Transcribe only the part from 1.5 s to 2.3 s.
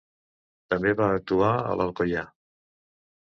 a l'Alcoià.